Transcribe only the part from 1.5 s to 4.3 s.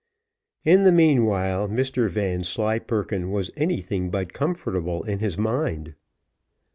Mr Vanslyperken was anything